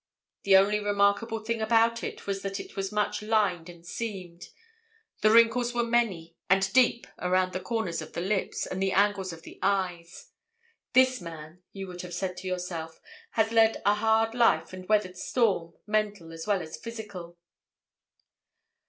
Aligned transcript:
The 0.45 0.57
only 0.57 0.79
remarkable 0.79 1.41
thing 1.45 1.61
about 1.61 2.03
it 2.03 2.25
was 2.25 2.41
that 2.41 2.59
it 2.59 2.75
was 2.75 2.91
much 2.91 3.21
lined 3.21 3.69
and 3.69 3.85
seamed; 3.85 4.47
the 5.21 5.29
wrinkles 5.29 5.75
were 5.75 5.83
many 5.83 6.35
and 6.49 6.73
deep 6.73 7.05
around 7.19 7.53
the 7.53 7.59
corners 7.59 8.01
of 8.01 8.13
the 8.13 8.21
lips 8.21 8.65
and 8.65 8.81
the 8.81 8.93
angles 8.93 9.31
of 9.31 9.43
the 9.43 9.59
eyes; 9.61 10.31
this 10.93 11.21
man, 11.21 11.61
you 11.71 11.85
would 11.85 12.01
have 12.01 12.15
said 12.15 12.35
to 12.37 12.47
yourself, 12.47 12.99
has 13.33 13.51
led 13.51 13.79
a 13.85 13.93
hard 13.93 14.33
life 14.33 14.73
and 14.73 14.89
weathered 14.89 15.17
storm, 15.17 15.75
mental 15.85 16.33
as 16.33 16.47
well 16.47 16.63
as 16.63 16.77
physical. 16.77 17.37